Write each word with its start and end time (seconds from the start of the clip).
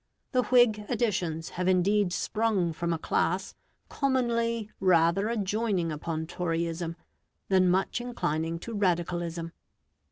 The 0.31 0.41
Whig 0.41 0.83
additions 0.89 1.49
have 1.49 1.67
indeed 1.67 2.11
sprung 2.11 2.73
from 2.73 2.91
a 2.91 2.97
class 2.97 3.53
commonly 3.87 4.71
rather 4.79 5.29
adjoining 5.29 5.91
upon 5.91 6.25
Toryism, 6.25 6.95
than 7.49 7.69
much 7.69 8.01
inclining 8.01 8.57
to 8.61 8.73
Radicalism. 8.73 9.51